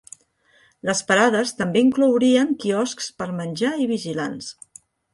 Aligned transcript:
Les 0.89 1.01
parades 1.11 1.53
també 1.59 1.85
inclourien 1.87 2.57
quioscs 2.65 3.13
per 3.21 3.31
menjar 3.41 3.75
i 3.85 3.89
vigilants. 3.97 4.53